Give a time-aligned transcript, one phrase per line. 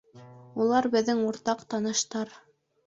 [0.63, 2.39] Улар беҙҙең уртаҡ таныштар